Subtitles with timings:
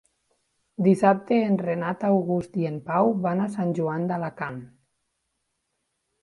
[0.85, 4.59] Dissabte en Renat August i en Pau van a Sant Joan d'Alacant.